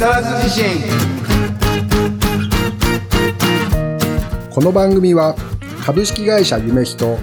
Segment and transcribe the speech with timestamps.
[0.00, 0.64] 沢津地震
[4.50, 5.36] この番組は
[5.84, 7.18] 株式会社夢人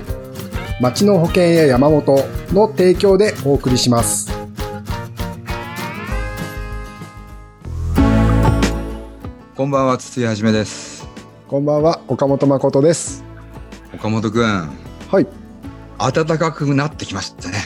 [0.79, 2.20] 町の保険や山本
[2.54, 4.32] の提供でお送りします。
[9.55, 11.07] こんばんは筒井はじめです。
[11.48, 13.23] こんばんは岡本誠です。
[13.96, 14.70] 岡本くん。
[15.09, 15.25] はい。
[15.98, 17.57] 暖かくなってきましたね、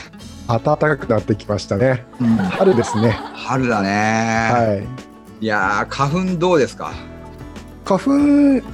[0.47, 2.05] 暖かくなってきましたね。
[2.51, 3.09] 春ですね。
[3.33, 5.10] 春だね、はい
[5.41, 6.93] い、やー花粉どうですか？
[7.83, 8.09] 花粉、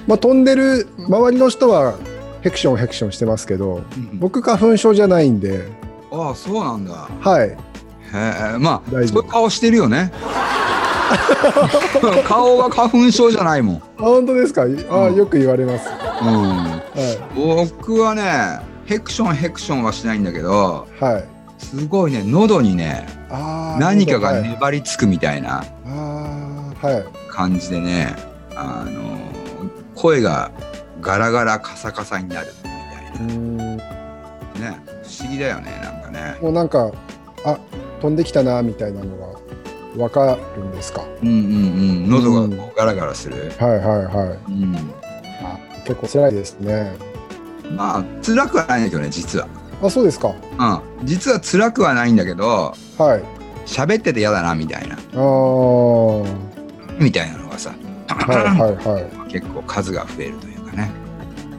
[0.06, 1.96] まあ、飛んでる周りの人は
[2.42, 3.82] ヘクションヘクションしてますけど
[4.14, 5.66] 僕花粉症じゃないんで。
[6.12, 6.94] ああそうなんだ。
[7.22, 7.50] はい。
[7.50, 7.56] へ
[8.56, 10.12] えまあそういう顔してるよね。
[12.28, 14.64] 顔が花粉症じゃないもん、あ本当ですか？
[14.64, 15.16] あ、うん。
[15.16, 15.88] よく言われます、
[16.22, 21.24] うん、は僕はねヘクションヘクションはしないんだけどいはい。
[21.60, 23.08] すごいね喉にね
[23.80, 24.44] 何かがはい。
[24.44, 25.50] 粘りつくみたいな。
[25.60, 25.68] はい
[27.30, 28.16] 感じでね
[28.56, 29.18] あの
[29.96, 30.52] 声が
[31.02, 33.76] ガラガラカサカサになるみたいな。
[33.76, 36.38] ね不思議だよねなんかね。
[36.42, 36.92] もうなんか
[37.46, 37.58] あ
[38.02, 41.04] 飛んできたなみたいなのがわかるんですか？
[41.22, 41.38] うんうんう
[42.08, 42.10] ん。
[42.10, 44.52] 喉がこうガラガラする、はいはいはい。
[44.52, 44.76] うん、
[45.44, 46.96] あ結構辛いですね。
[47.76, 49.48] まあ辛くはないんだけどね実は、
[49.82, 50.30] あそうですか。
[50.30, 53.24] うん、実は辛くはないんだけどはい。
[53.66, 54.96] 喋ってて嫌だなみたいな。
[54.96, 56.47] あー
[57.00, 57.76] みたいなのがさ
[58.08, 59.06] はいはいはい。
[59.32, 60.90] 結構数が増えるというかね。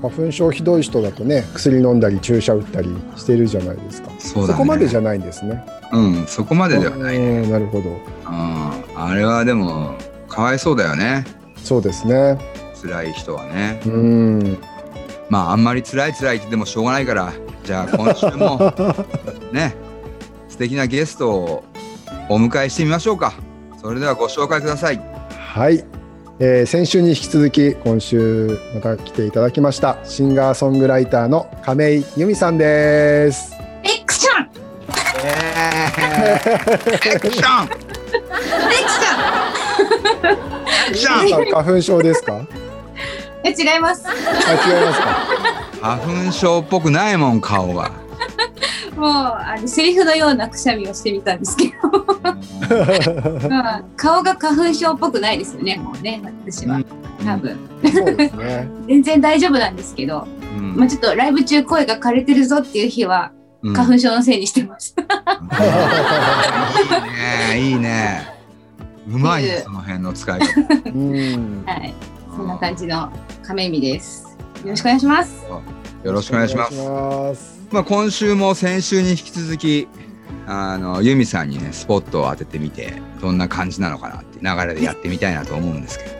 [0.00, 4.10] 花粉症ひどい人だとね薬飲んだり注射打ったりしてるじゃないですか。
[4.18, 4.54] そね。
[4.54, 5.64] こまでじゃないんですね。
[5.92, 8.00] うんそこまでではない、うん、うんなるほど。
[8.26, 9.94] あれはでも
[10.28, 11.24] かわいそうだよね。
[11.56, 12.38] そうですね。
[12.80, 13.80] 辛い人はね。
[13.86, 14.58] うん。
[15.28, 17.32] まああんまり辛い辛いって言ってもしょうがないから。
[17.64, 18.72] じゃあ今週も
[19.52, 19.74] ね
[20.48, 21.64] 素敵なゲストを
[22.30, 23.34] お迎えしてみましょうか。
[23.80, 25.17] それではご紹介ください
[25.48, 25.82] はい、
[26.38, 33.54] えー先週に引き続き今週また来ていただきましたシンガーソングライターの亀井由美さんです。
[33.82, 34.50] エクション！
[37.14, 37.64] エクション！
[37.64, 39.16] エクショ
[40.04, 40.44] ン！
[40.86, 41.50] エクション。
[41.50, 42.46] 花粉症ですか？
[43.42, 44.06] え違います。
[44.06, 44.18] あ違い
[44.84, 45.06] ますか？
[45.80, 47.90] 花粉症っぽくないもん顔が
[48.98, 56.80] もうあのセリフのようなくしゃみをしてみたんですけど、 うん顔が花粉症っぽくないですよねもうね私は。
[57.24, 57.56] 多分。
[58.86, 60.26] 全然大丈夫なんですけど、
[60.56, 60.76] うん。
[60.76, 63.32] まあ、ちょっとライブ中声が枯れてるぞっていう日は
[63.62, 63.74] うん。
[63.74, 64.94] 花粉症のせいにしてます、
[67.54, 68.34] いいねいいね。
[69.08, 70.46] うまいねその辺の使い方。
[70.90, 71.64] うん。
[71.66, 71.94] はい。
[72.36, 73.10] そんな感じの
[73.42, 74.36] 亀美です。
[74.64, 75.46] よろしくお願いします。
[76.04, 79.88] よろしくお願いしますまあ、今週も先週に引き続き
[80.46, 86.18] あのユミさんにねスポットを当ててみてどんな感じなのかなって流れでやってみたいなと思うんですけれど。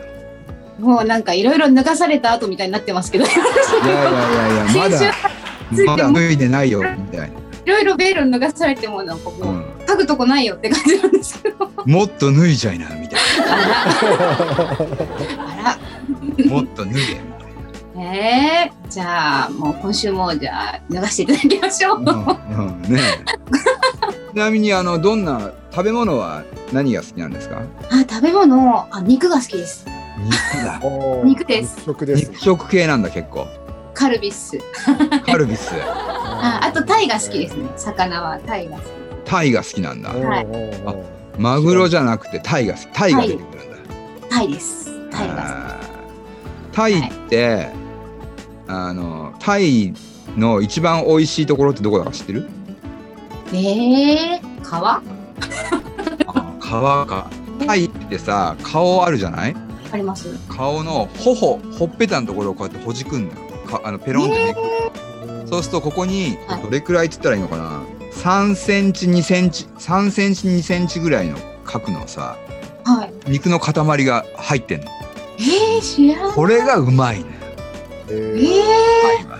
[0.85, 3.25] もうなんかいろいろ脱がされた後みたいになってますけど。
[3.25, 5.13] いいやいやいやいやまだ
[5.85, 6.85] まだ脱いでないよみ
[7.17, 7.39] たいな、
[7.69, 11.71] ろいろベール脱がされてもなんかもう、うん、書くとこないよって感じなんですけど。
[11.85, 13.19] もっと脱いじゃいなみたい
[15.37, 15.71] あら。
[15.71, 15.77] あ
[16.45, 17.28] なもっと脱げ
[18.11, 22.99] みたいらえー、じゃあもう今週もじゃあ脱がしていただきましょう、な、うんうん、ね。
[23.01, 27.61] え ちなみにあのどんな食べ物は何が好きなんですか？
[27.91, 29.85] あ食べ物あ肉が好きです。
[30.23, 30.79] 肉だ。
[31.23, 31.75] 肉です。
[31.77, 32.29] 肉食です。
[32.29, 33.47] 肉食系なんだ結構。
[33.93, 34.57] カルビス
[35.25, 37.69] カルビス ああとタイが好きですね。
[37.75, 38.85] 魚はタイが好き。
[39.25, 40.11] タイが好きなんだ。
[41.37, 42.87] マグロじゃなくてタイが好き。
[42.93, 43.77] タイが出てくるんだ、
[44.29, 44.89] タイです。
[45.11, 46.75] タイがあー。
[46.75, 47.69] タイって、
[48.71, 49.95] あのタイ
[50.37, 52.47] の一番美味しいところってどこだか知ってる？
[53.51, 55.01] えー、皮皮か。
[57.65, 59.55] タイってさ顔あるじゃない？
[59.91, 60.37] あります。
[60.47, 63.41] 顔の頬ほっぺたのところをこうやってほじくんだよ。
[63.67, 64.55] かあのペロンってね、
[65.47, 66.61] そうするとここにはい。
[66.61, 67.81] どれくらいって言ったらいいのかな
[68.13, 72.37] ？3センチ2センチ3センチ2センチぐらいの角のさ
[72.85, 73.13] はい。
[73.31, 74.87] 肉の塊が入ってんの。
[75.39, 76.33] えー、知らん。
[76.33, 77.38] これがうまいね
[78.09, 78.39] ええー。
[78.39, 79.39] ー、タイ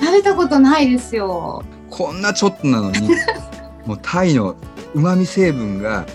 [0.00, 1.64] 食べたことないですよ。
[1.90, 3.00] こんなちょっとなのに
[3.86, 4.54] もうタイの
[4.94, 6.06] うまみ成分が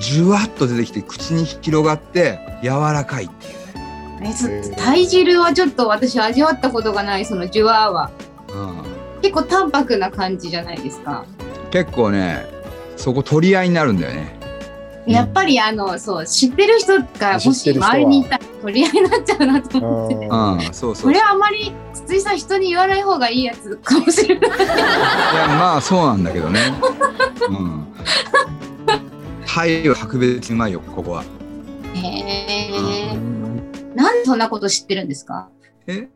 [0.00, 3.60] じゅわっと出てきて口に広がって柔らかいっていう
[4.20, 4.34] ね、
[4.76, 8.10] タイ汁はちょっと私味わったことがないそのジュワーは。
[8.52, 11.24] うん、結構淡白な感じじゃないですか。
[11.70, 12.44] 結構ね
[12.96, 14.38] そこ取り合いになるんだよね。
[15.06, 20.28] やっぱりあのそう知ってる人がもし周りにいたら取り合いになっちゃうなと思って。
[20.30, 24.50] あうんそうそうこれはあまり筒井さん人に言わない方がいいやつかもしれない。
[24.50, 24.66] いや
[25.48, 26.60] まあそうなんだけどね、
[27.48, 27.86] うん、
[29.46, 31.24] は格別にうまいよここは。
[31.94, 33.16] へえ。
[33.94, 35.48] なんでそんなこと知ってるんですか？
[35.86, 36.08] え？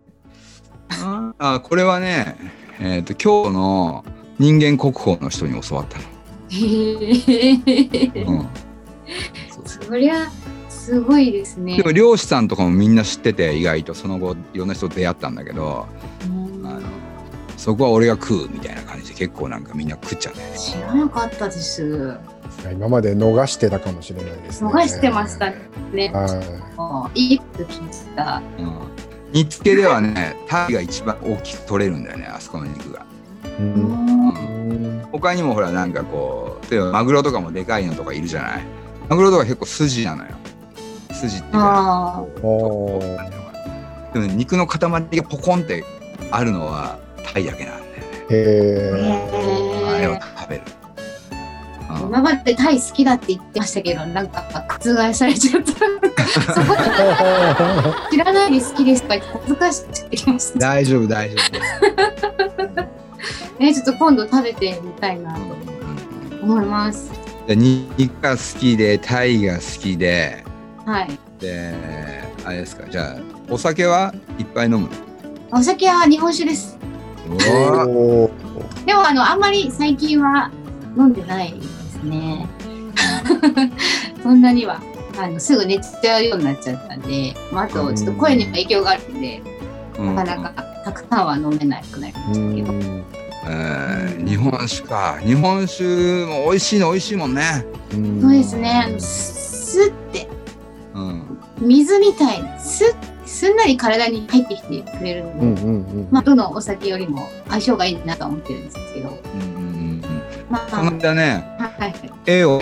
[1.03, 2.37] ああこれはね
[2.81, 4.05] えっ、と今日の
[4.39, 6.05] 人間国宝の人に教わったの、
[6.51, 6.57] へ
[8.17, 8.25] え。
[8.25, 8.49] うん、
[9.89, 10.29] そりゃ、
[10.85, 11.83] すごいですねで。
[11.83, 15.87] も漁師さんとかもみんな知ってて意外とその後いろんな人と出会ったんだけど
[16.27, 16.81] うんあの
[17.57, 22.19] そこは俺が食うみたいな感じで結構なんかみんな食っちゃうね知らなかったです。
[22.73, 24.71] 今まで逃してたかもしれないですね。
[24.71, 26.11] 逃してましたね。
[26.13, 27.21] はい。
[27.21, 28.43] いいこと聞いた。
[28.59, 28.75] うん
[29.33, 33.05] 煮付けではね タイが一番大きく取れるんだよねあそこの肉が
[33.59, 33.69] ううん
[35.01, 38.63] ん他にもほらなんかこう例えばマグロとかもでかいのとかいるじゃない
[39.09, 40.31] マグロとか結構筋なのよ
[41.15, 45.85] 筋っていうかあおーでもね肉の塊がポコンって
[46.31, 46.99] あるのは
[47.33, 47.93] タイだけなんだよね
[48.31, 48.95] へあ。
[49.95, 50.63] あれをへ食べる、
[52.07, 54.43] 今までタイ好きだって言ってましたけど、なんか
[54.81, 55.73] 覆されちゃった。
[55.73, 55.79] そ
[56.41, 60.59] こー知らないで好きですとか恥ずかしくてきました。
[60.59, 61.37] 大丈夫大丈
[63.59, 65.39] ね、ちょっと今度食べてみたいな夫、
[66.39, 67.11] と思います。
[67.47, 70.44] で肉が好きでタイが好きで
[70.87, 71.19] はい。
[71.41, 71.75] で
[72.45, 74.89] あれですかじゃあお酒はいっぱい飲む
[75.51, 76.77] お酒は日本酒です。
[77.29, 80.51] おーでもあのあんまり最近は
[80.97, 82.47] 飲んでないですね。
[84.23, 84.81] そんなには
[85.19, 89.43] あのすぐ寝ちゃうようになっちゃったんで、まあ、あとちょっと声にも影響があるんで、
[89.99, 92.73] うんなかなかたくさんは飲めなくなりまうしたけど。
[92.73, 93.05] ん
[93.47, 95.85] えー日本酒か日本酒
[96.27, 98.95] も美味しいの美味しいもんねうんそうですね。
[98.99, 100.34] スッてうん
[101.61, 102.95] 水みたいにスッ
[103.27, 106.09] すんなり体に入ってきてくれるので、うんうんうん。
[106.11, 110.23] まあ、どのお酒よりも相性がいいなとは思ってるんですけど、うんうんうん。
[110.51, 111.95] まあ、この間ねはいはい。
[112.27, 112.61] 絵を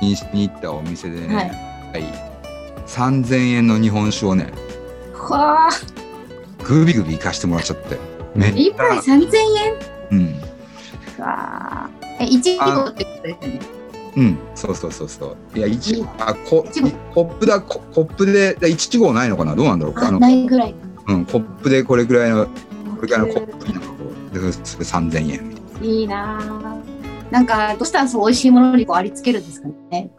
[0.00, 1.50] 見に行ったお店でね、はい。
[2.02, 2.12] はい、
[2.86, 4.50] 3000円の日本酒をね
[5.12, 7.98] はあ、グビグビ行かしてもらっちゃって。
[8.34, 9.74] めっ一杯3000円？
[10.12, 10.40] うん。
[11.18, 11.90] か。
[12.18, 13.60] え、1号ってことですよね？
[14.16, 14.38] うん。
[14.54, 15.58] そうそうそうそう。
[15.58, 19.54] いや一いいあこいちごコップだココップで1号ないのかな？
[19.54, 20.18] どうなんだろう？
[20.18, 20.74] ないぐらい。
[21.08, 22.52] うん、コップでこれくらいのこ
[23.02, 23.94] れくらいのコップになんかこ
[24.32, 25.48] うでそれ3000円。
[25.48, 26.80] みたいないいなぁ。
[27.30, 30.10] なんか、どうしたらそう美味しいものにこうありつけるんですかね？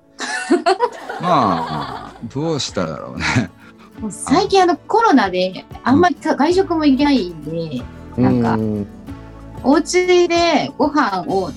[1.21, 3.49] まあどうしただろうね。
[3.99, 7.83] もう最近あのコロナであんまり外食も行けないんで、
[8.17, 8.87] なんかうん。
[9.63, 11.51] お家でご飯を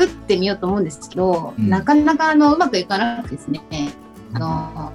[0.00, 3.60] 作ってみようと思うんですけど、うんなかなかあのうまくいかなくてですね、
[4.32, 4.92] あの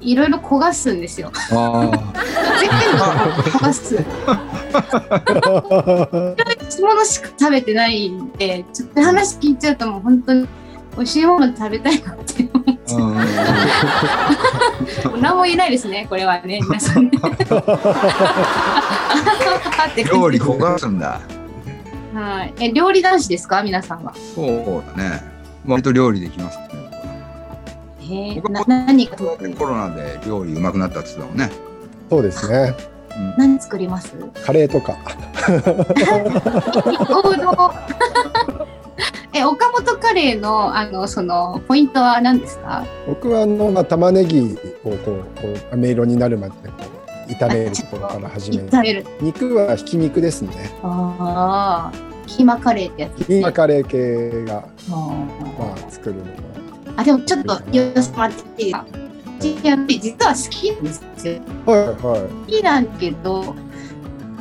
[0.00, 1.30] いろいろ焦がすんですよ。
[1.34, 1.90] あ
[2.60, 2.76] 全部
[3.50, 4.04] 焦がす。
[6.82, 10.48] ものしか食べてないんで、ちょっと話聞いちゃうともう本当に
[10.96, 12.98] 美味しいもの食べたいなって思っちゃ
[15.08, 15.20] う。
[15.20, 17.12] 何も言えないですね、これはね、皆さんね。
[20.12, 21.20] 料理焦がすんだ
[22.14, 22.54] はい。
[22.60, 24.12] え、料理男子ですか、皆さんは。
[24.34, 25.22] そうだね。
[25.66, 26.68] 割と料理できますね。
[28.00, 31.50] へえ、僕はな何か得意コロナで料理うまくなったって言ってたもんね、
[32.10, 32.74] そうですね。
[33.16, 33.34] うん。
[33.38, 34.12] 何作ります？
[34.44, 34.96] カレーとか。
[39.34, 42.84] え、岡本カレーの、あの、その、ポイントは何ですか？
[43.06, 45.12] 僕はあの、まあ、玉ねぎをこうこ
[45.44, 46.82] う飴色になるまでこう
[47.34, 49.06] 炒めるところから始める。
[49.20, 50.70] 肉はひき肉ですね。
[50.82, 53.24] ああ、キーマカレーってやつね。
[53.26, 54.96] キーマカレー系が、あ
[55.58, 56.30] まあ、作るのが。
[56.96, 58.74] あ、でもちょっと言わせてもらっていい
[60.00, 61.40] 実は好きなんですよ。
[61.66, 63.54] はいは好きなんだけど、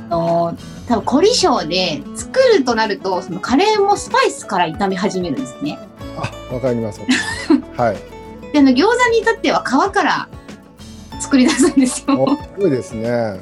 [0.09, 0.57] あの
[0.87, 5.71] 多分凝り性で作るとなるとそのカレーもスパイスから炒め始めるんですね。
[5.71, 5.77] い。
[6.17, 6.53] あ。
[6.53, 7.01] わかります
[7.77, 7.97] はい。
[8.51, 10.27] であの餃子に至っては皮から
[11.21, 12.39] 作り出すんですおよ。
[12.55, 13.39] すごいですね。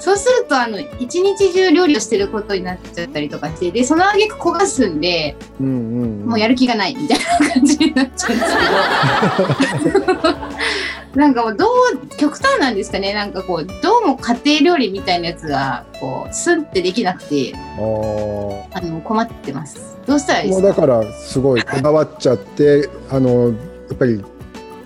[0.00, 6.26] そうするとあの一日中料理をしてることになっちゃったりとかしてでその挙句焦がすんでうんうん、うん。
[6.26, 10.14] もうやる気がないみたいな感じになっちゃうんですけど
[11.20, 20.68] なんかもうどう極端なんですかねなんかこうどうも家庭料理みたいなやつがこうスンってできなくてあの困ってますどうしたらいいですか？
[20.68, 23.50] もうだからすごいこだわっちゃってあのや
[23.94, 24.22] っぱり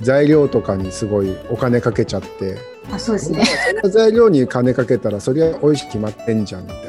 [0.03, 2.59] 材料とかにすごいお金かけちゃって。
[2.91, 3.45] あそうですね。
[3.85, 6.87] 材料に金かけたらそりゃ美味しく決まってんじゃんみたい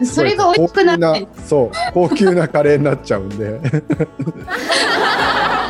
[0.00, 0.06] な。
[0.06, 3.36] それが美味しくなってそう高級なカレーになっちゃうんで。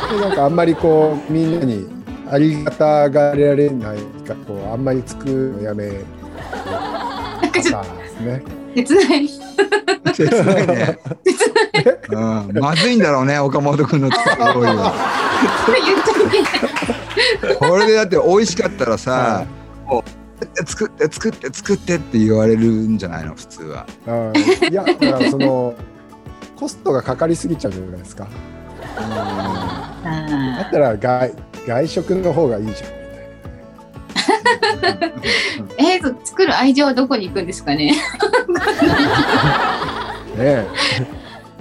[0.07, 1.87] でなんかあんまりこうみんなに
[2.29, 3.97] ありがたがられない
[4.27, 8.43] かこうあんまり作るのやめなんかちょったですね。
[8.75, 9.44] と切ない
[10.13, 10.99] 切ないね
[12.09, 12.15] う
[12.51, 14.93] ん、まずいんだろうね岡本君の作る料理は。
[15.85, 16.41] 言っちゃいけ
[17.47, 17.57] ない。
[17.57, 19.45] これでだって美味しかったらさ、
[19.85, 23.85] もう作って作って作ってって言われるんじゃないの普通は。
[24.07, 24.33] うん
[24.71, 25.75] いやだからその
[26.55, 28.27] コストがかかりすぎちゃうじゃないですか
[28.95, 31.33] だったら外
[31.67, 32.91] 外食の方がいいじゃんみた
[34.89, 35.13] い
[35.95, 37.93] えーと、作る愛情はどこに行くんですかね。
[38.65, 40.67] な ね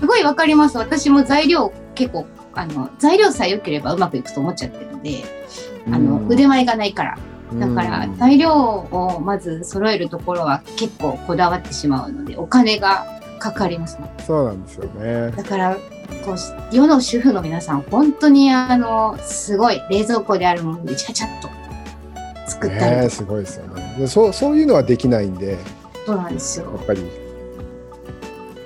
[0.00, 0.76] すごいわかります。
[0.76, 5.24] 私も材料結構、あの、材料さえ良ければうまくいくと思っちゃってるので、
[5.86, 6.28] あの、うん。
[6.28, 7.18] 腕前がないから。
[7.54, 13.06] だからうん材料をまず揃えるところは結構こだわってしまうので、お金が
[13.38, 13.98] かかります。
[13.98, 14.10] ね。
[14.26, 15.30] そうなんですよね。
[15.30, 15.76] だから、
[16.24, 21.48] こう、世の主婦の皆さん、本当にあの、すごい冷蔵庫であるものでちゃちゃっと
[22.46, 23.96] 作ったりとか、ねすごいですよね。
[23.98, 25.52] でそうそういうのはできないんで。
[25.52, 25.58] や
[26.06, 26.78] そうなんですよ。
[26.82, 27.02] っぱり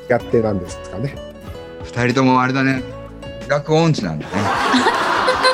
[0.09, 1.15] 苦手なんですかね
[1.85, 2.83] 二人ともあれだね。
[3.47, 4.33] 学音痴なんだね。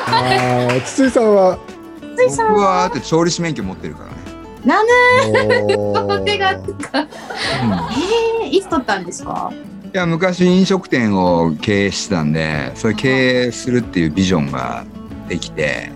[0.07, 1.59] ああ筒井さんは？
[2.15, 4.15] 筒井さん僕はって調理師免許持ってるからね。
[4.65, 4.87] なん
[5.67, 5.75] で？
[5.77, 9.51] お手がうんえー、いつ取ったんですか？
[9.93, 14.83] いや昔飲食店を経営してたんでそれ経営するっていうビジョンが
[15.29, 15.91] できて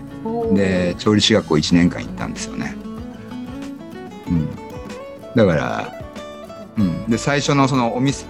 [0.54, 2.74] で調理師学校1年間行ったんですよね。
[4.28, 4.48] うん、
[5.44, 6.02] だから、
[6.78, 8.26] うん、で最初のそのお店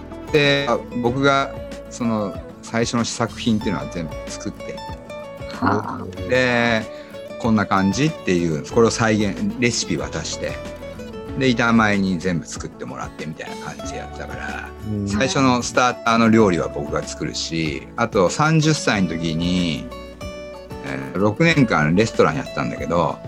[1.02, 1.52] 僕が
[1.90, 4.76] その最初の試作品っていうのは全部作って
[5.48, 6.82] はあで
[7.40, 10.52] こんな感じっていうこれを再現レシピ渡して
[11.38, 14.68] で板前に全部作ってもらってみたいな感じでやってたから。
[14.88, 19.86] うん最初のスターターの料理は僕が作るしあと30歳の時に、
[20.86, 23.18] えー6年間レストランやったんだけど、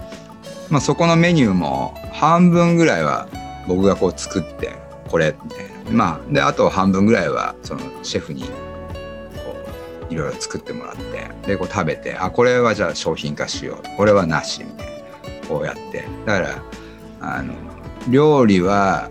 [0.71, 3.29] まあ、そこのメニューも半分ぐらいは
[3.67, 4.75] 僕がこう作って
[5.09, 5.91] これみたいな。
[5.91, 8.49] まあであと半分ぐらいはそのシェフにこ
[10.11, 13.97] ういろいろ作ってもらってでこう食べてあこれはじゃあ商品化しよう。
[13.97, 15.49] これはなしみたいな。
[15.49, 16.05] こうやって。
[16.27, 16.63] だから
[17.21, 17.55] あの
[18.09, 19.11] 料理は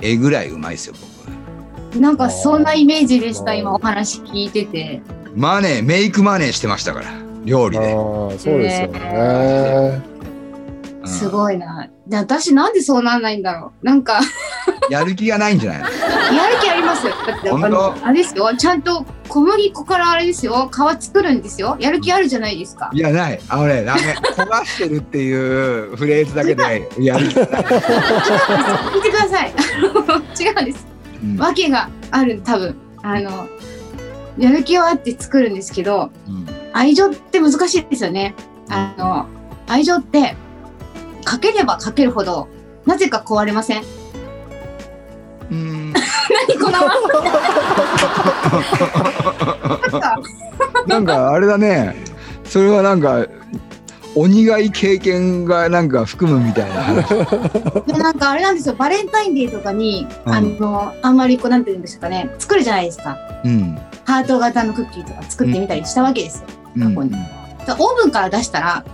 [0.00, 1.30] 絵ぐらいうまいですよ僕
[1.94, 2.00] は。
[2.00, 5.02] なんかそんなイメージでした、今お話聞いてて。
[5.34, 7.06] マネーメイクマネーしてましたから
[7.44, 7.94] 料理で、ああ
[8.38, 10.02] そうですよね、
[11.02, 11.79] うんすごいな。
[12.10, 13.86] で私なんでそうなんないんだろう。
[13.86, 14.20] なんか、
[14.90, 15.86] やる気がないんじゃないの？
[15.88, 17.14] やる気ありますよ。
[17.24, 17.50] だって
[18.04, 18.50] あれですよ。
[18.56, 20.68] ちゃんと小麦粉からあれですよ。
[20.72, 21.76] 皮作るんですよ。
[21.78, 22.90] やる気あるじゃないですか。
[22.92, 24.00] いやないあのねダメ
[24.36, 29.52] 焦がしてるっていうフレーズだけでやる気がない、聞いてください。
[30.40, 30.86] 違うんです。
[31.22, 32.74] うんわけがある、多分。
[33.04, 33.46] あの、
[34.36, 38.34] やる気はあって作るんですけど、うん愛情って難しいですよね。
[38.68, 39.26] あの、
[39.68, 40.36] 愛情って、
[41.24, 42.48] かければかけるほど、
[42.86, 43.84] なぜか壊れません？
[45.50, 45.92] うん。
[45.92, 46.78] 何この？
[49.90, 50.16] なんか。
[50.86, 51.96] なんかあれだね。
[52.44, 53.26] それはなんか
[54.14, 57.04] お苦い経験がなんか含むみたいな。
[57.98, 58.74] なんかあれなんですよ。
[58.74, 60.32] バレンタインデーとかに、うん。
[60.32, 62.34] あのあんまりこうなんて言うんですかね。
[62.38, 63.16] 作るじゃないですか。
[63.44, 63.78] うん。
[64.04, 66.46] ハート型のクッキーとか作ってみたりしたわけですよ、
[66.76, 66.94] うん。
[66.94, 67.10] 過去に。
[67.10, 67.16] で
[67.72, 68.84] オーブンから出したら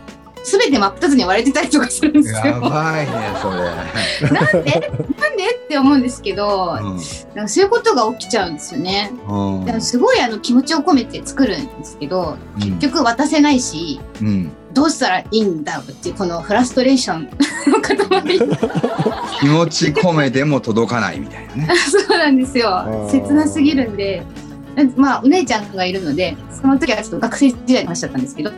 [0.47, 2.37] 全て真っ二つに割れてたりとかするんですよ。
[2.39, 3.13] やばいね
[3.43, 4.93] それ、なんで？
[5.19, 5.55] なんで？
[5.55, 6.97] って思うんですけど、うん。
[7.35, 9.11] なんかそういうことが起きちゃうんですよね。
[9.29, 9.65] うん。
[9.65, 17.25] でもすごいあの気持ちを込めて作るんですけど結局渡せないし、うん、どうしたらいいんだろうっていうこのフラストレーション
[17.67, 17.97] の塊。
[19.41, 21.69] 気持ち込めても届かないみたいなね。
[21.91, 22.69] そうなんですよ。
[22.69, 24.23] ー切なすぎるんで
[24.97, 28.51] まあお姉ちゃんがいるのでその時はちょっと学生時代の話だったんですけど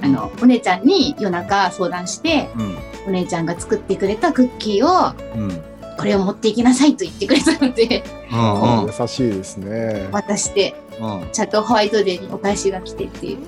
[0.00, 2.76] あのお姉ちゃんに夜中相談してうん。
[3.06, 5.62] お姉ちゃんが作ってくれたクッキーをうん。
[5.96, 8.86] これを持っていきなさいと言ってくれたのでうんうん。
[8.86, 10.08] 優しいですね。
[10.12, 11.28] 渡してうん。
[11.32, 13.38] ちゃんとホワイトデーにお返しが来てっていう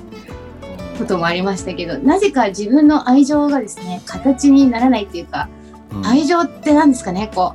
[0.99, 5.49] こともありましたけどなぜか自分の愛情がですね形にならないっていうか
[5.93, 6.07] うん。
[6.07, 7.55] 愛情って何ですかねこ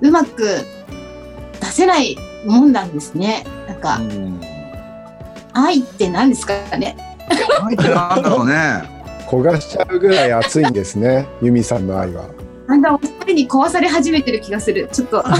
[0.00, 0.42] ううまく
[1.60, 2.16] 出せない
[2.46, 4.40] もんなんですねなんかうん。
[5.52, 6.96] 愛って何ですかね？
[7.62, 8.82] 愛ってなんだろうね。
[9.28, 12.24] 焦がしちゃうぐらい熱いんですね ユミさんの愛は。
[12.68, 14.88] だんだんお二人に壊され始めてる気がする。
[14.92, 15.24] ちょっと。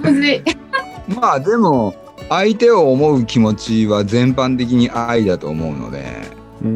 [0.00, 0.42] むずい。
[1.20, 1.94] まあでも
[2.28, 6.04] 相手を思う気持ちは全般的に愛だと思うので、
[6.62, 6.72] ううん。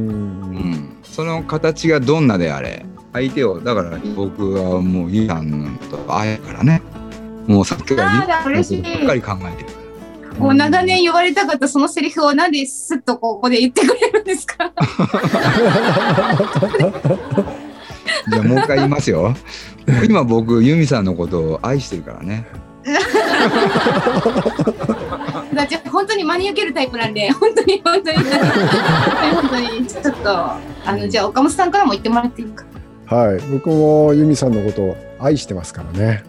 [0.55, 6.81] ん、その形がどんなであれ相手をだから僕はもうゆうさんと愛だからね
[7.47, 8.82] もうさっきからあら嬉しい。
[8.82, 9.68] ばっかり考えてる
[10.38, 12.94] もう長年言われたかったそのセリフをなんです？
[12.94, 14.73] っとここで言ってくれるんですか？
[18.30, 19.35] じゃあもう一回言いますよ。
[20.09, 22.47] 今僕ユミさんのことを愛してるからね。
[25.54, 32.64] だって本当に真に受けるタイプなんで、本当に本当に、本当に、ちょっと、あの、じゃあ岡本さんからも言ってもらっていいか？
[33.06, 36.25] はい、僕もユミさんのことを愛してますからね。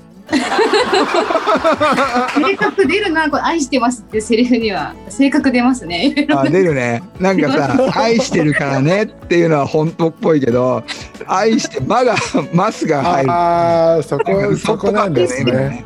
[2.47, 6.27] 性格出るな、これ愛してますってセリフには、性格出ますね。
[6.35, 7.03] あ出るね。
[7.19, 10.83] なんかさ「愛してるからね」っていうのは本当っぽいけど
[11.27, 12.15] 「愛して」「ま」が
[12.53, 13.31] 「ます」が入る。
[13.31, 15.85] ああ、そこなんかそこなんです今ね。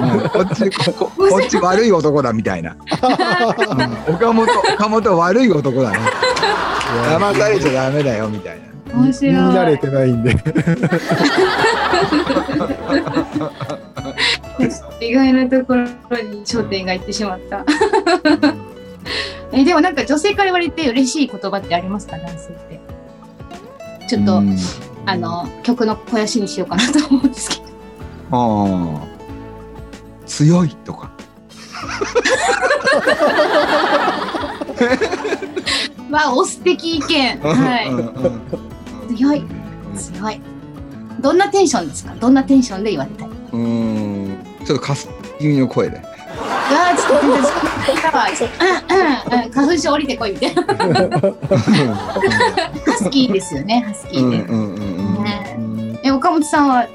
[0.00, 0.28] うん。
[0.28, 2.76] こっちここ こっち悪い男だみたいな、
[4.08, 4.14] うん。
[4.14, 5.98] 岡本岡本悪い男だね。
[7.10, 9.34] 騙されちゃダメだよみたいな面白い。
[9.34, 10.34] 言い慣れてないんで。
[15.00, 15.88] 意外なところに
[16.44, 17.64] 焦点がいってしまった。
[19.52, 22.80] え、でもなんか女性から言われて嬉しい言葉ってありますか、男性って。
[24.08, 24.56] ちょっと、うん
[25.06, 27.62] あの、曲の肥やしにしようかなと思うんですけど。
[28.30, 29.04] ああ
[30.26, 31.10] 強いとか
[36.10, 37.38] わあ、お素敵意見。
[37.40, 37.90] はい。
[39.08, 39.44] 強い、
[39.96, 40.40] 強い。
[41.20, 42.14] どんなテンションですか？
[42.14, 43.28] どんなテンションで言われたい？
[43.52, 45.08] うんちょっとかす
[45.38, 46.06] 気味の声でちょっ
[47.20, 47.70] と全然そんな
[48.90, 49.00] うんう
[49.40, 50.62] んうん、花粉症降りてこいみたいな。
[50.74, 50.74] ハ
[52.98, 54.36] スキーですよね、ハスキーで。
[54.38, 56.86] うんうんうんうんねえ、岡本さんは、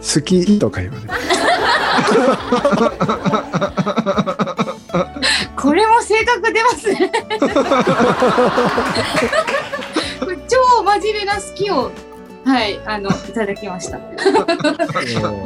[0.00, 1.08] 好きとか言われて。
[5.56, 7.10] これも性格出ますね。
[10.90, 11.92] これ超真面目な好きを、
[12.44, 13.98] はい、あの、いただきました。
[14.10, 14.14] こ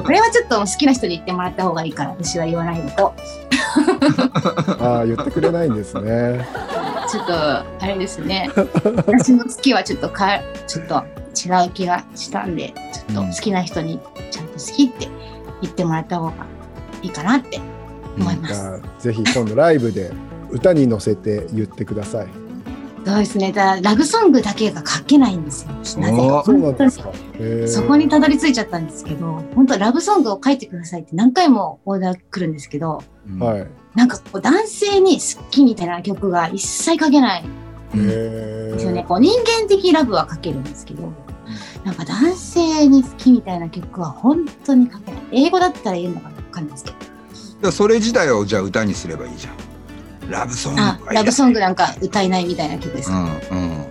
[0.09, 3.15] れはちょっと好きな人に言ってもらった方がいいから、私は言わないのと。
[4.81, 6.47] ああ、言ってくれないんですね。
[7.11, 8.51] ちょっと、あれですね。
[9.07, 15.09] 私の好きはちょっとか、ちょっと違う気がしたんで、ちょっと好きな人にちゃんと好きって
[15.61, 16.33] 言ってもらった方が
[17.03, 17.61] いいかなって
[18.19, 18.55] 思います。
[18.55, 20.11] じゃあぜひ今度ライブで
[20.51, 22.44] 歌に乗せて言ってください。
[23.05, 23.53] そうですね。
[23.53, 25.73] だラブソングだけが書けないんですよ。
[26.01, 26.23] なぜか。
[26.23, 27.11] おーそうなんですか。
[27.11, 33.03] へーそこにたどり着いちゃったんですけど、本当ラブソングを書いてくださいって何回もオーダー来るんですけど、
[33.39, 33.67] はい。
[33.95, 37.45] なんかこう男性に好きみたいな曲が一切書けない
[37.93, 39.05] ですよね。
[39.07, 41.13] こう人間的ラブは書けるんですけど、
[41.85, 45.23] なんか男性に好きみたいな曲は本当に書けない。
[45.31, 46.97] 英語だったら言えるのかなわかんないですけど。
[47.61, 49.55] じゃあそれ自体をじゃあ歌にすればいいじゃん
[50.31, 53.39] ラブソングあ、ラブソングなんか歌えないみたいな曲ですか？
[53.51, 53.85] うんうん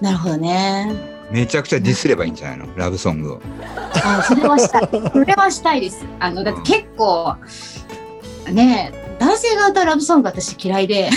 [0.00, 0.92] なるほどね。
[1.30, 2.66] めちゃくちゃディスればいいんじゃないの？
[2.76, 3.40] ラブソングを
[4.04, 4.88] あ、それはしたい。
[4.90, 6.04] それはしたいです。
[6.18, 7.36] あの、だって結構、
[8.52, 11.10] ねえ、男性が歌うラブソング私嫌いで、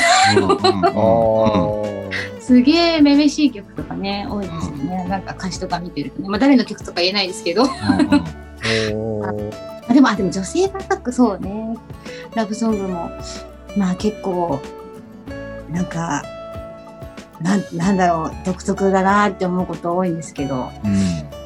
[2.39, 5.05] すげえめめしい曲とかね、多いですよね。
[5.09, 6.29] なんか歌詞とか見てるとね。
[6.29, 7.63] まあ誰の曲とか言えないですけど。
[7.63, 7.69] うん
[8.93, 11.77] おーあでも、あ、でも女性が書く、そうね。
[12.33, 13.11] ラブソングも、
[13.77, 14.61] まあ結構、
[15.71, 16.23] なんか、
[17.41, 20.71] なんなんだろう、独特だなって思うこと多いんですけど。
[20.83, 21.45] うん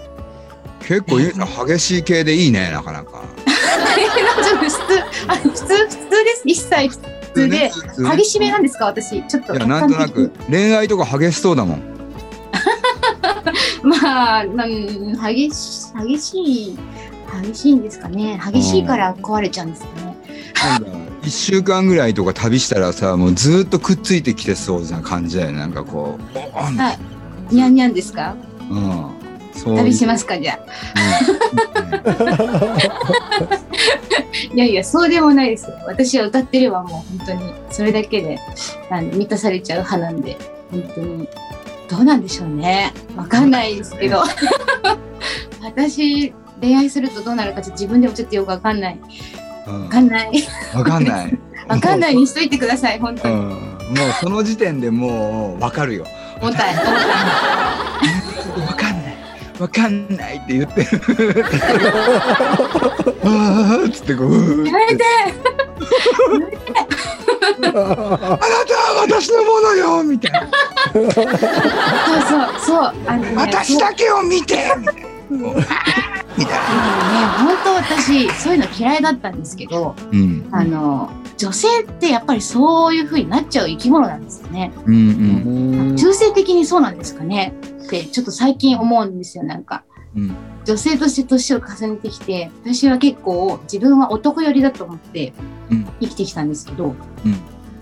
[0.90, 1.20] 結構
[1.68, 3.22] 激しい系でいいねなかなか
[4.60, 4.80] 普通、
[5.28, 6.42] あ普通、普通です。
[6.46, 6.98] 一切普
[7.34, 7.72] 通で。
[8.18, 9.22] 激しめなんですか、私。
[9.28, 11.82] ちょっといやなんとなく恋愛とか激しそうだもん
[13.84, 16.80] まあ、なん激し激しい、
[17.44, 18.42] 激しいんですかね。
[18.52, 20.18] 激しいから壊れちゃうんですかね。
[20.56, 27.00] なんだ1週間ぐらいとか旅したらさもうずーっとくっついてきてそうな感じだよねなんかこうボーンはい。
[27.56, 28.36] にゃんにゃんですか？
[28.70, 29.06] うん
[29.54, 30.60] そう旅しますか、じゃあ。
[34.54, 35.76] うんいやいや、そうでもないですよ。
[35.86, 38.40] 私は歌ってればもう本当に、それだけで、
[38.90, 40.38] あの満たされちゃう派なんで、
[40.72, 41.28] 本当に、
[41.90, 42.94] どうなんでしょうね。
[43.18, 44.24] わかんないですけど。
[45.62, 49.00] 私、恋愛するとどうなるかちょっと自分でもちょっとよくわかんない。
[49.70, 50.32] うんわかんない。
[50.74, 51.38] わかんない。
[51.68, 53.34] わかんないにしといてください、本当に。
[53.34, 53.42] うん。
[53.42, 53.58] もう
[54.20, 56.06] その時点でもうわかるよ。
[56.42, 56.96] 重たい、重たい。
[58.66, 59.18] わかんない。
[59.60, 60.88] わかんないって言ってる。
[63.24, 65.04] あーっつってこうやめて。
[67.62, 68.38] あなたは
[69.02, 70.48] 私のものよみたいな。
[70.94, 71.28] そうそう、
[72.62, 72.94] そう。
[73.06, 74.74] あのね、私だけを見て
[76.40, 77.46] みたいな。
[77.46, 80.48] ね、本当私、そういうの嫌いだったんですけど、うん。
[80.52, 84.72] あの、女性ってやっぱりそういう風になっちゃう生き物なんですよね。
[84.86, 85.90] うんうん。
[85.90, 87.54] うん中性的にそうなんですかね？
[87.84, 89.84] って、ちょっと最近思うんですよ、なんか。
[90.16, 90.36] うん。
[90.66, 95.34] 女性として年を重ねてきて、私は結構自分は男寄りだと思って
[95.70, 95.86] うん。
[96.00, 96.96] 生きてきたんですけど、うん。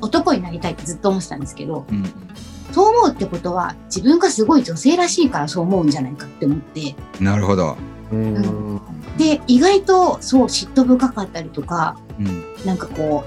[0.02, 2.06] 男になりたいってずっと思ってたんですけど、うん。
[2.72, 7.72] そう思うってことは自分がすごい女性らしいからそう思うんじゃないかって思って、なるほど。
[7.72, 7.97] うん
[9.18, 12.44] で意外とそう嫉妬深かったりとかうん。
[12.66, 13.24] なんかこ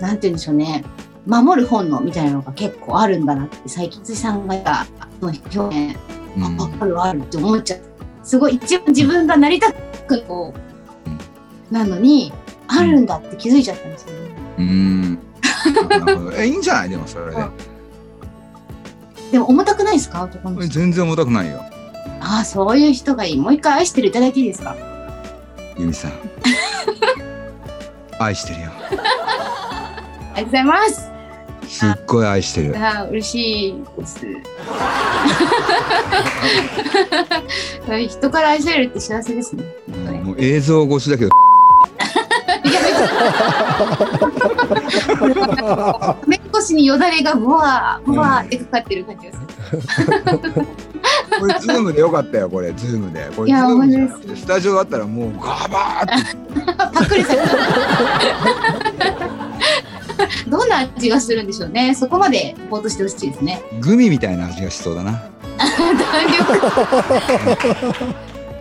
[0.00, 0.84] うなんて言うんでしょうね。
[1.26, 4.86] 守る本能みたいなのが結構あるんだなって最近辻さんが言った
[5.20, 5.98] その表現
[6.36, 6.60] うん。
[6.60, 7.80] ああるあるって思っちゃう。
[8.22, 10.54] すごい一番自分がなりたくこ
[11.70, 12.32] うなのに
[12.68, 14.18] あるんだって気づいちゃったんですよね。
[14.58, 15.18] うん。
[16.38, 16.88] えいいんじゃない？
[16.90, 17.36] でもそれで。
[17.36, 17.50] あ
[19.32, 20.22] でも重たくないですか？
[20.24, 20.68] 男の人。
[20.72, 21.62] 全然重たくないよ
[22.26, 23.36] ああそういう人がいい。
[23.36, 24.74] もう一回愛してるいただいていいですか？
[25.76, 26.12] 由美さん。
[28.18, 28.70] 愛してるよ。
[28.76, 29.02] ありが
[30.36, 31.10] とうございます。
[31.68, 32.74] すっごい愛してる。
[32.78, 34.20] ああ嬉しいです。
[38.08, 39.64] 人から愛されるって幸せですね。
[40.22, 41.30] もう映像越しだけど。
[46.26, 49.38] 目越しによだれがブワーブワーってかかってる感じがす
[50.60, 50.66] る
[51.40, 53.30] これズームでよかったよこれズームで。
[53.36, 56.72] これズームじゃなくてスタジオだったらもうガバーって。
[56.76, 57.48] パックリされた。
[60.48, 61.94] どんな味がするんでしょうね。
[61.94, 63.62] そこまでレポートしてほしいですね。
[63.80, 65.22] グミみたいな味がしそうだな。
[65.58, 65.96] 弾
[67.98, 68.14] 力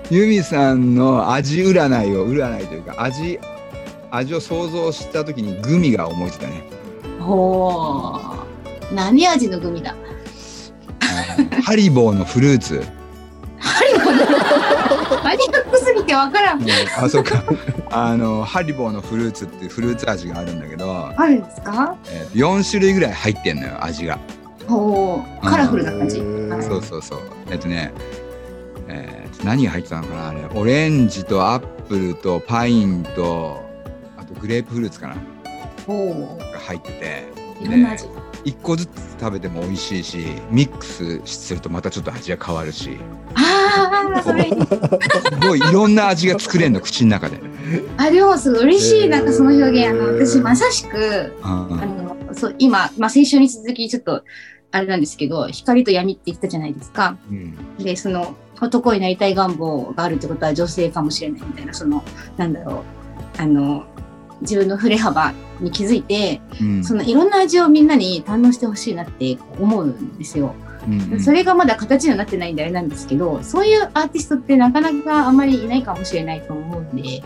[0.10, 3.40] ユミさんの味占いを占いというか味
[4.12, 6.64] 味を想像した時にグミが思いついたね。
[7.20, 8.20] ほ
[8.92, 8.94] う。
[8.94, 9.96] 何味のグミだ？
[11.64, 12.84] ハリボーのフルーツ。
[13.60, 16.62] ハリボーマニアックすぎてわからん。
[16.98, 17.44] あそうか。
[17.90, 21.96] あのハリボーのフルーツっていうフルーツ味があるんだけど、あるんですか？
[22.08, 24.20] えー、4種類ぐらい入ってんのよ味が。
[24.68, 26.16] ほうカラフルな感じ、
[26.62, 27.20] そうそうそう。
[27.52, 27.92] えっとね、
[28.88, 30.40] えー何が入ってたのかなあれ。
[30.56, 33.62] オレンジとアップルとパインと
[34.18, 35.16] あとグレープフルーツかな。
[35.86, 37.34] ほが入ってて。
[37.62, 38.06] ういろんな味
[38.46, 40.18] 1個ずつ食べても美味しいし
[40.50, 42.98] ミックスするとまたちょっと味が変わるし。
[43.36, 47.40] ああそれすごいいろんな味が作れんの口の中で。
[47.98, 51.82] あでもすごい嬉しい、なんかその表現あの私まさしくうん。
[51.82, 54.24] あのそう今、まあ、先週に続きちょっと
[54.72, 57.18] あれなんですけど光と闇って言ってたじゃないですか。
[57.30, 57.56] うん。
[57.78, 62.04] でその男になりたい願望があるってことは女性かもしれないみたいなその
[62.38, 63.42] なんだろう。
[63.42, 63.86] あの
[64.44, 70.56] 自分の振れ幅に気づいてうんそのいろんな味をみんなに堪能してほしいなって思うんですよ。
[70.88, 77.24] うんそれがまだ形にはなってないんであれなんですけどそういうアーティストってなかなかあんまりいないかもしれないと思うんで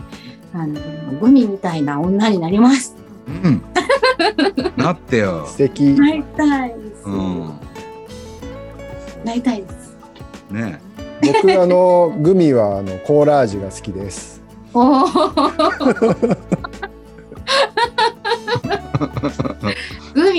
[0.54, 0.80] あの
[1.20, 2.94] グミみたいな女になります。
[3.26, 3.62] うん
[4.76, 5.44] なってよ。
[5.46, 7.04] 素敵なりたいです。
[7.04, 7.50] うん
[9.24, 9.96] なりたいです。
[10.52, 10.80] ね
[11.20, 14.40] 僕あのグミはあのコーラ味が好きです
[14.72, 15.06] おお。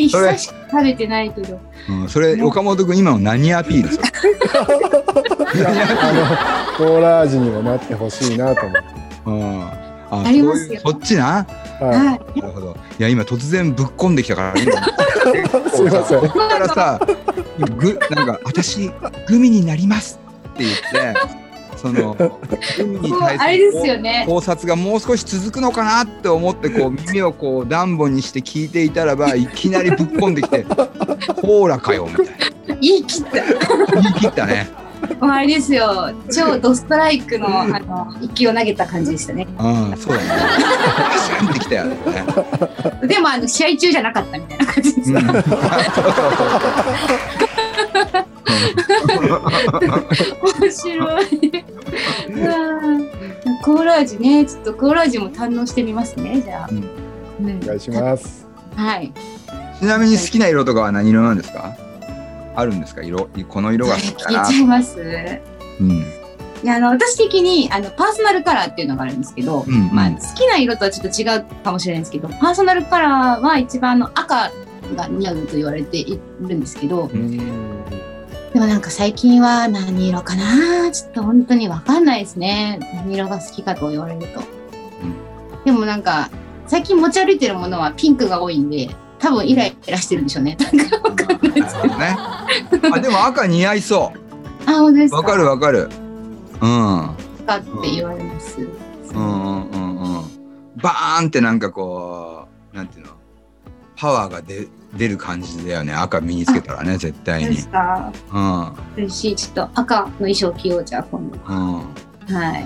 [0.10, 1.60] 久しく食べてないけど。
[1.90, 4.08] うん、それ岡本君今の何アピールそれ
[4.56, 4.62] あ
[6.14, 6.26] の
[6.78, 8.88] コーラ味にもなってほしいなと思って。
[9.26, 9.64] うん。
[10.12, 10.82] あありますよ。
[10.84, 11.46] そっちな？
[11.80, 12.40] ははい。
[12.42, 12.76] なるほど。
[13.00, 14.72] いや今突然ぶっこんできたから今
[15.70, 16.20] すいません。
[16.22, 17.00] ここからさ
[17.78, 18.90] ぐなんか私
[19.28, 20.20] グミになります
[20.50, 20.78] って言っ
[21.14, 21.20] て
[21.82, 24.24] そのグミに対するあれですよね。
[24.28, 30.66] 考察がもう少し続くのかなって思ってこう 耳をこう暖房にして聞いていたらばいきなりぶっこんできて
[31.42, 32.26] 「ほーらかよ」みたい
[32.68, 33.32] な言い切った。
[34.02, 34.70] 言い切ったね
[35.22, 36.12] もうあれですよ。
[36.32, 39.48] 超 ドストライクのあの一球を投げた感じでしたね。
[39.58, 40.38] うんそうだねバ
[41.18, 41.98] シャンってきたよね
[43.08, 45.40] でもあの試合中じゃなかったみたいな感じでうんした。
[50.62, 51.59] 面白い。
[53.70, 56.42] コーラ味ね、ちょっとコーラ味も堪能してみますね。
[56.42, 56.70] じゃあ。
[56.72, 57.60] うん。
[57.60, 58.48] お願いします。
[58.76, 59.14] はい。
[59.80, 61.78] ちなみに好きな色とかは何色なんですか？
[62.56, 63.04] あるんですか？
[63.04, 65.00] 色この色が好きだな聞いちゃいます。
[65.80, 65.92] うん。
[65.92, 66.04] い
[66.64, 69.92] やあの私的にあのパーソナルカラーっていうのがあるんですけど、うん。
[69.94, 74.52] まあ、好きな色とはちょっと違うかもしれないんですけどパーソナルカラーは一番あの赤
[74.96, 77.40] が似合うと言われているんですけどうん
[78.60, 80.92] でもなんか最近は何色かな？
[80.92, 82.78] ちょっと本当に分かんないですね。
[82.94, 84.44] 何色が好きかと言われると、
[85.64, 86.30] でもなんか
[86.68, 90.58] 最近持ち歩いてるものはピンクが多いんで多分イライラしてるんでしょうね。
[90.60, 92.16] なんか分かんないですなるほどね。
[92.18, 94.12] あでも赤似合いそ
[94.66, 95.20] あ本当ですか？
[95.20, 95.90] うわかるわかる。
[96.60, 97.10] うん。
[97.46, 98.68] 赤って言われます、うん
[99.16, 100.24] うんうんうん。
[100.76, 103.14] バーンってなんかこうなんていうの？
[103.96, 105.94] パワーが出出る感じだよね。
[105.94, 107.58] 赤身につけたらね絶対に。
[107.58, 108.74] そうんうん。
[108.98, 109.36] 嬉しい。
[109.36, 111.38] ちょっと赤の衣装着ようじゃあ今度。
[111.46, 112.66] はい。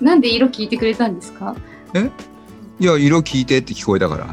[0.04, 1.54] なんで色聞いてくれたんですか？
[2.80, 4.26] いや色聞いてって聞こえたから。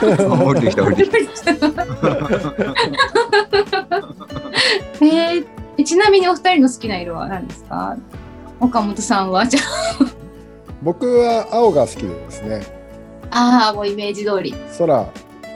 [0.00, 0.84] 降りてきた。
[0.84, 1.22] 降りてきた。
[1.24, 1.50] 降りてきた。
[5.04, 5.44] えー、
[5.78, 7.96] えちなみにお二人の好きな色は何ですか？
[8.60, 9.44] 岡本さんは？
[9.46, 9.60] じゃ
[10.82, 12.81] 僕は青が好きでですね
[13.32, 14.54] ああーもうイメージ通り。
[14.78, 15.08] 空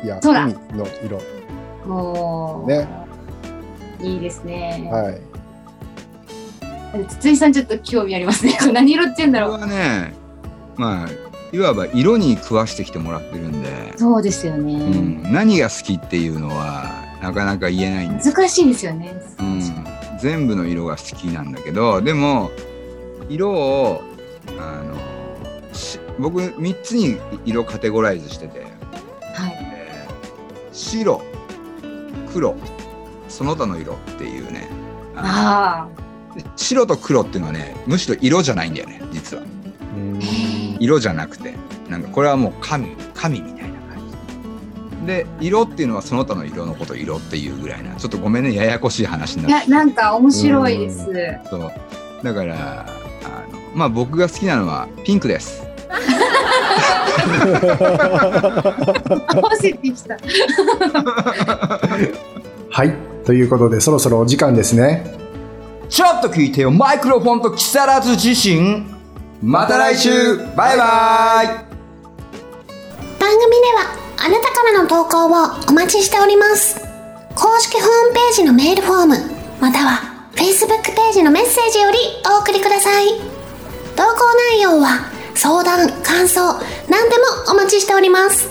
[0.05, 0.45] や空。
[0.45, 1.21] 海の色。
[1.87, 2.89] もう、ね。
[4.03, 5.21] いいですね、はい。
[7.05, 8.57] 筒井さんちょっと興味ありますね。
[8.61, 10.15] これ何色って言うんだこれろうはね
[10.77, 11.09] まあ
[11.53, 18.23] いわば色に食わしてきてもらってるんで、そうですよね、うん、何が好きっていうのはなかなか言えないんで。
[18.23, 19.63] す、難しいですよね、うん、
[20.21, 22.51] 全部の色が好きなんだけどでも
[23.29, 24.03] 色を
[24.59, 24.97] あの
[25.73, 28.71] し僕3つに色カテゴライズしてて、はい。
[29.61, 30.17] えー
[30.73, 31.23] 白
[32.33, 32.55] 黒
[33.29, 34.69] その他の色っていうね。
[35.17, 35.89] あ
[36.57, 39.43] 白と黒っていうのはねむしろ色じゃないんだよね実は。
[39.43, 40.21] うん
[40.79, 41.55] 色じゃなくて。
[41.89, 43.99] なんかこれはもう神神みたいな感
[45.01, 45.07] じ。
[45.07, 47.95] で色っていうのはその他の色のことを色っていうぐらいな。
[47.95, 49.71] ちょっとごめんねややこしい話になって。
[49.71, 51.07] やなんか面白いです。
[51.49, 51.73] そう。
[52.23, 52.87] だからあ
[53.51, 55.66] のまあ僕が好きなのはピンクです
[62.71, 65.17] はいということでそろそろお時間ですね。
[65.89, 68.85] ちょっと聞いてよマイクロフォンと木更津自身。
[69.43, 70.37] また来週。
[70.57, 71.47] バイバイ。
[73.19, 73.81] 番組では
[74.19, 75.29] あなたからの投稿を
[75.69, 76.81] お待ちしております。
[77.35, 79.17] 公式ホームページのメールフォーム
[79.61, 80.01] または
[80.35, 81.99] Facebook ページのメッセージより
[82.37, 83.05] お送りください。
[83.97, 84.09] 投稿
[84.55, 88.49] 内容は相談感想何でもお待ちしております。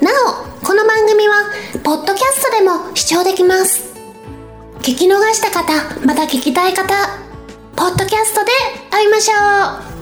[0.00, 1.34] なおこの番組は
[1.82, 3.92] ポッドキャストでも視聴できます。
[4.78, 5.72] 聞き逃した方
[6.06, 6.94] また聞きたい方
[7.74, 8.52] ポッドキャストで
[8.90, 9.34] 会いましょ
[9.88, 9.92] う。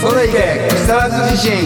[0.00, 1.56] それいけ木更津自身